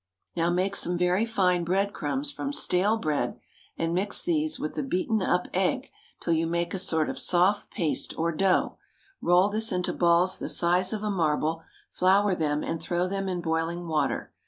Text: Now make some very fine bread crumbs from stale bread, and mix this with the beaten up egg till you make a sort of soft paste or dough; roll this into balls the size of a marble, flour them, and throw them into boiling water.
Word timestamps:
Now 0.35 0.49
make 0.49 0.75
some 0.75 0.97
very 0.97 1.25
fine 1.27 1.63
bread 1.63 1.93
crumbs 1.93 2.31
from 2.31 2.53
stale 2.53 2.97
bread, 2.97 3.39
and 3.77 3.93
mix 3.93 4.23
this 4.23 4.57
with 4.57 4.73
the 4.73 4.81
beaten 4.81 5.21
up 5.21 5.47
egg 5.53 5.91
till 6.19 6.33
you 6.33 6.47
make 6.47 6.73
a 6.73 6.79
sort 6.79 7.07
of 7.07 7.19
soft 7.19 7.69
paste 7.69 8.11
or 8.17 8.31
dough; 8.31 8.79
roll 9.21 9.47
this 9.49 9.71
into 9.71 9.93
balls 9.93 10.39
the 10.39 10.49
size 10.49 10.91
of 10.91 11.03
a 11.03 11.11
marble, 11.11 11.61
flour 11.91 12.33
them, 12.33 12.63
and 12.63 12.81
throw 12.81 13.07
them 13.07 13.29
into 13.29 13.43
boiling 13.47 13.87
water. 13.87 14.31